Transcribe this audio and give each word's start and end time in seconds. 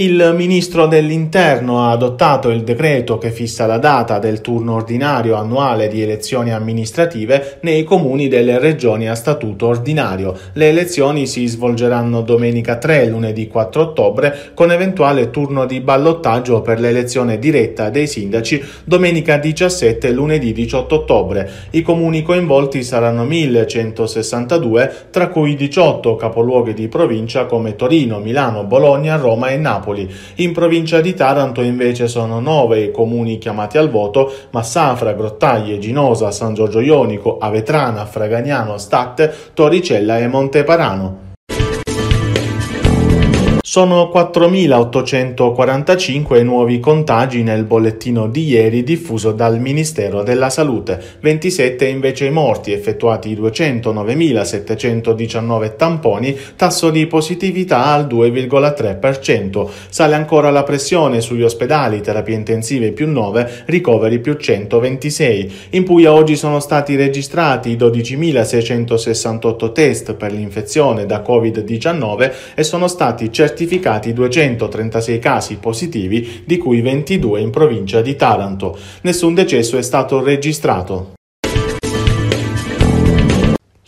Il 0.00 0.32
ministro 0.34 0.86
dell'Interno 0.86 1.82
ha 1.82 1.90
adottato 1.90 2.48
il 2.48 2.62
decreto 2.62 3.18
che 3.18 3.30
fissa 3.30 3.66
la 3.66 3.76
data 3.76 4.18
del 4.18 4.40
turno 4.40 4.76
ordinario 4.76 5.34
annuale 5.34 5.88
di 5.88 6.00
elezioni 6.00 6.54
amministrative 6.54 7.58
nei 7.60 7.84
comuni 7.84 8.26
delle 8.26 8.58
regioni 8.58 9.10
a 9.10 9.14
statuto 9.14 9.66
ordinario. 9.66 10.34
Le 10.54 10.70
elezioni 10.70 11.26
si 11.26 11.46
svolgeranno 11.46 12.22
domenica 12.22 12.78
3 12.78 13.02
e 13.02 13.08
lunedì 13.08 13.46
4 13.46 13.82
ottobre 13.82 14.38
con 14.54 14.72
eventuale 14.72 15.28
turno 15.28 15.66
di 15.66 15.80
ballottaggio 15.80 16.62
per 16.62 16.80
l'elezione 16.80 17.38
diretta 17.38 17.90
dei 17.90 18.06
sindaci 18.06 18.64
domenica 18.84 19.36
17 19.36 20.08
e 20.08 20.12
lunedì 20.12 20.54
18 20.54 20.94
ottobre. 20.94 21.50
I 21.72 21.82
comuni 21.82 22.22
coinvolti 22.22 22.82
saranno 22.82 23.24
1162, 23.24 24.92
tra 25.10 25.28
cui 25.28 25.54
18 25.56 26.16
capoluoghi 26.16 26.72
di 26.72 26.88
provincia 26.88 27.44
come 27.44 27.76
Torino, 27.76 28.18
Milano, 28.18 28.64
Bologna, 28.64 29.16
Roma 29.16 29.48
e 29.50 29.58
Napoli. 29.58 29.88
Napoli. 29.90 30.08
In 30.36 30.52
provincia 30.52 31.00
di 31.00 31.14
Taranto 31.14 31.62
invece 31.62 32.08
sono 32.08 32.40
nove 32.40 32.80
i 32.80 32.90
comuni 32.90 33.38
chiamati 33.38 33.78
al 33.78 33.90
voto, 33.90 34.32
Massafra, 34.50 35.12
Grottaglie, 35.12 35.78
Ginosa, 35.78 36.30
San 36.30 36.54
Giorgio 36.54 36.80
Ionico, 36.80 37.38
Avetrana, 37.38 38.06
Fragagnano, 38.06 38.78
Statte, 38.78 39.32
Torricella 39.52 40.18
e 40.18 40.28
Monteparano. 40.28 41.29
Sono 43.70 44.10
4.845 44.12 46.42
nuovi 46.42 46.80
contagi 46.80 47.44
nel 47.44 47.62
bollettino 47.62 48.26
di 48.26 48.48
ieri 48.48 48.82
diffuso 48.82 49.30
dal 49.30 49.60
Ministero 49.60 50.24
della 50.24 50.50
Salute, 50.50 51.00
27 51.20 51.86
invece 51.86 52.24
i 52.24 52.32
morti, 52.32 52.72
effettuati 52.72 53.32
209.719 53.36 55.76
tamponi, 55.76 56.36
tasso 56.56 56.90
di 56.90 57.06
positività 57.06 57.84
al 57.84 58.08
2,3%. 58.08 59.68
Sale 59.88 60.16
ancora 60.16 60.50
la 60.50 60.64
pressione 60.64 61.20
sugli 61.20 61.44
ospedali, 61.44 62.00
terapie 62.00 62.34
intensive 62.34 62.90
più 62.90 63.08
9, 63.08 63.62
ricoveri 63.66 64.18
più 64.18 64.34
126. 64.34 65.52
In 65.70 65.84
Puglia 65.84 66.12
oggi 66.12 66.34
sono 66.34 66.58
stati 66.58 66.96
registrati 66.96 67.76
12.668 67.76 69.70
test 69.70 70.14
per 70.14 70.32
l'infezione 70.32 71.06
da 71.06 71.22
Covid-19 71.24 72.32
e 72.56 72.64
sono 72.64 72.88
stati 72.88 73.30
certificati 73.30 73.58
certificati 73.60 74.14
236 74.14 75.18
casi 75.18 75.56
positivi, 75.56 76.42
di 76.46 76.56
cui 76.56 76.80
22 76.80 77.40
in 77.40 77.50
provincia 77.50 78.00
di 78.00 78.16
Taranto. 78.16 78.78
Nessun 79.02 79.34
decesso 79.34 79.76
è 79.76 79.82
stato 79.82 80.22
registrato. 80.22 81.19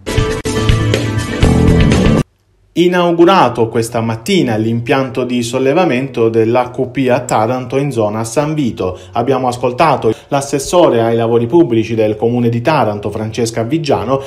Inaugurato 2.76 3.68
questa 3.68 4.00
mattina 4.00 4.56
l'impianto 4.56 5.22
di 5.22 5.44
sollevamento 5.44 6.28
dell'AQP 6.28 7.08
a 7.08 7.20
Taranto 7.20 7.76
in 7.76 7.92
zona 7.92 8.24
San 8.24 8.52
Vito. 8.54 8.98
Abbiamo 9.12 9.46
ascoltato 9.46 10.12
l'assessore 10.26 11.00
ai 11.00 11.14
lavori 11.14 11.46
pubblici 11.46 11.94
del 11.94 12.16
comune 12.16 12.48
di 12.48 12.60
Taranto, 12.60 13.10
Francesca 13.10 13.62
Vigiano, 13.62 14.24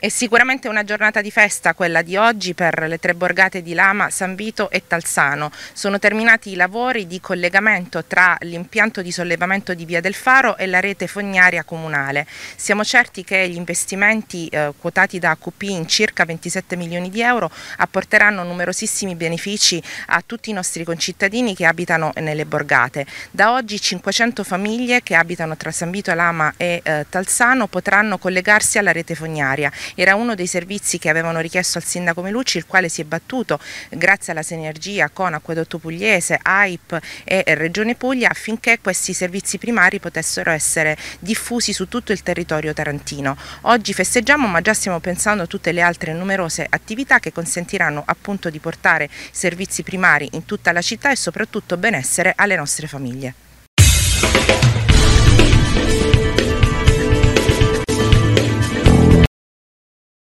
è 0.00 0.08
sicuramente 0.08 0.68
una 0.68 0.84
giornata 0.84 1.20
di 1.20 1.32
festa 1.32 1.74
quella 1.74 2.02
di 2.02 2.16
oggi 2.16 2.54
per 2.54 2.84
le 2.86 2.98
tre 2.98 3.16
borgate 3.16 3.62
di 3.62 3.74
Lama, 3.74 4.10
San 4.10 4.36
Vito 4.36 4.70
e 4.70 4.84
Talzano. 4.86 5.50
Sono 5.72 5.98
terminati 5.98 6.52
i 6.52 6.54
lavori 6.54 7.08
di 7.08 7.20
collegamento 7.20 8.04
tra 8.04 8.36
l'impianto 8.42 9.02
di 9.02 9.10
sollevamento 9.10 9.74
di 9.74 9.84
Via 9.84 10.00
del 10.00 10.14
Faro 10.14 10.56
e 10.56 10.66
la 10.66 10.78
rete 10.78 11.08
fognaria 11.08 11.64
comunale. 11.64 12.28
Siamo 12.54 12.84
certi 12.84 13.24
che 13.24 13.48
gli 13.48 13.56
investimenti 13.56 14.46
eh, 14.46 14.72
quotati 14.78 15.18
da 15.18 15.30
AQP 15.30 15.62
in 15.62 15.88
circa 15.88 16.24
27 16.24 16.76
milioni 16.76 17.10
di 17.10 17.20
euro 17.20 17.50
apporteranno 17.78 18.44
numerosissimi 18.44 19.16
benefici 19.16 19.82
a 20.06 20.22
tutti 20.24 20.50
i 20.50 20.52
nostri 20.52 20.84
concittadini 20.84 21.56
che 21.56 21.66
abitano 21.66 22.12
nelle 22.20 22.46
borgate. 22.46 23.04
Da 23.32 23.52
oggi 23.52 23.80
500 23.80 24.44
famiglie 24.44 25.02
che 25.02 25.16
abitano 25.16 25.56
tra 25.56 25.72
San 25.72 25.90
Vito, 25.90 26.14
Lama 26.14 26.54
e 26.56 26.82
eh, 26.84 27.06
Talzano 27.08 27.66
potranno 27.66 28.16
collegarsi 28.18 28.78
alla 28.78 28.92
rete 28.92 29.16
fognaria 29.16 29.72
era 29.94 30.14
uno 30.14 30.34
dei 30.34 30.46
servizi 30.46 30.98
che 30.98 31.08
avevano 31.08 31.40
richiesto 31.40 31.78
al 31.78 31.84
sindaco 31.84 32.22
Melucci, 32.22 32.58
il 32.58 32.66
quale 32.66 32.88
si 32.88 33.00
è 33.00 33.04
battuto 33.04 33.58
grazie 33.90 34.32
alla 34.32 34.42
sinergia 34.42 35.08
con 35.10 35.34
Acquedotto 35.34 35.78
Pugliese, 35.78 36.38
AIP 36.40 36.98
e 37.24 37.44
Regione 37.46 37.94
Puglia 37.94 38.30
affinché 38.30 38.78
questi 38.80 39.12
servizi 39.12 39.58
primari 39.58 40.00
potessero 40.00 40.50
essere 40.50 40.96
diffusi 41.18 41.72
su 41.72 41.88
tutto 41.88 42.12
il 42.12 42.22
territorio 42.22 42.72
tarantino. 42.72 43.36
Oggi 43.62 43.92
festeggiamo 43.92 44.46
ma 44.46 44.60
già 44.60 44.74
stiamo 44.74 45.00
pensando 45.00 45.42
a 45.42 45.46
tutte 45.46 45.72
le 45.72 45.80
altre 45.80 46.12
numerose 46.12 46.66
attività 46.68 47.18
che 47.18 47.32
consentiranno 47.32 48.02
appunto 48.04 48.50
di 48.50 48.58
portare 48.58 49.08
servizi 49.30 49.82
primari 49.82 50.28
in 50.32 50.44
tutta 50.44 50.72
la 50.72 50.82
città 50.82 51.10
e 51.10 51.16
soprattutto 51.16 51.76
benessere 51.76 52.32
alle 52.36 52.56
nostre 52.56 52.86
famiglie. 52.86 53.34